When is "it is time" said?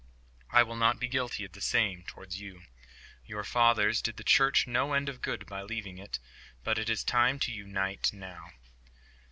6.79-7.37